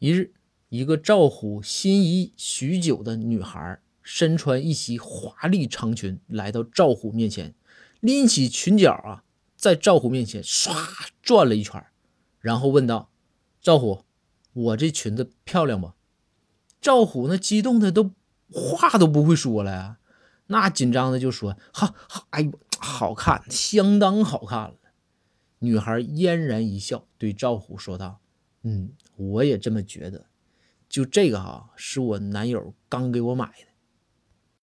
[0.00, 0.32] 一日，
[0.70, 7.54] 一个赵虎心仪许久的女孩，身穿一袭华丽长裙，来到赵虎面前，
[8.00, 9.24] 拎起裙角啊，
[9.56, 10.72] 在赵虎面前唰
[11.20, 11.84] 转了一圈，
[12.40, 13.10] 然后问道
[13.60, 14.04] ：“赵虎，
[14.54, 15.92] 我这裙子漂亮不？”
[16.80, 18.12] 赵虎那激动的都
[18.50, 19.98] 话都不会说了呀，
[20.46, 24.76] 那紧张的就说：“好好，哎呦，好看，相当好看了。”
[25.60, 28.20] 女孩嫣然一笑，对赵虎说道
[28.62, 30.26] ：“嗯，我也这么觉得。
[30.88, 33.66] 就这个哈，是我男友刚给我买的。”